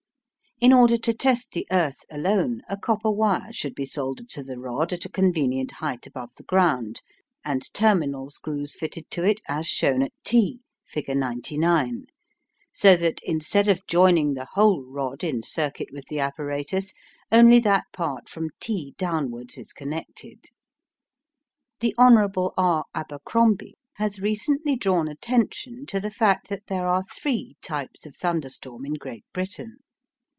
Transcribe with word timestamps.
In 0.63 0.71
order 0.73 0.99
to 0.99 1.11
test 1.15 1.53
the 1.53 1.65
"earth" 1.71 2.05
alone, 2.11 2.61
a 2.69 2.77
copper 2.77 3.09
wire 3.09 3.51
should 3.51 3.73
be 3.73 3.87
soldered 3.87 4.29
to 4.29 4.43
the 4.43 4.59
rod 4.59 4.93
at 4.93 5.05
a 5.05 5.09
convenient 5.09 5.71
height 5.71 6.05
above 6.05 6.35
the 6.35 6.43
ground, 6.43 7.01
and 7.43 7.63
terminal 7.73 8.29
screws 8.29 8.75
fitted 8.75 9.09
to 9.09 9.23
it, 9.23 9.41
as 9.49 9.65
shown 9.65 10.03
at 10.03 10.13
T 10.23 10.59
(figure 10.85 11.15
99), 11.15 12.05
so 12.71 12.95
that 12.95 13.21
instead 13.23 13.67
of 13.69 13.87
joining 13.87 14.35
the 14.35 14.49
whole 14.53 14.83
rod 14.83 15.23
in 15.23 15.41
circuit 15.41 15.87
with 15.91 16.05
the 16.09 16.19
apparatus, 16.19 16.93
only 17.31 17.59
that 17.59 17.85
part 17.91 18.29
from 18.29 18.51
T 18.59 18.93
downwards 18.99 19.57
is 19.57 19.73
connected. 19.73 20.51
The 21.79 21.95
Hon. 21.97 22.29
R. 22.55 22.85
Abercrombie 22.93 23.79
has 23.93 24.19
recently 24.21 24.75
drawn 24.75 25.07
attention 25.07 25.87
to 25.87 25.99
the 25.99 26.11
fact 26.11 26.49
that 26.49 26.67
there 26.67 26.85
are 26.85 27.01
three 27.01 27.55
types 27.63 28.05
of 28.05 28.15
thunderstorm 28.15 28.85
in 28.85 28.93
Great 28.93 29.25
Britain. 29.33 29.77